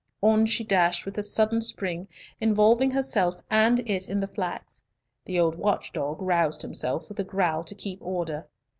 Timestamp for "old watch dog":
5.39-6.19